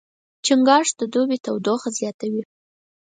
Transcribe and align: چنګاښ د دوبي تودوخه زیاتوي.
چنګاښ 0.45 0.87
د 0.99 1.01
دوبي 1.13 1.37
تودوخه 1.45 1.89
زیاتوي. 1.99 2.43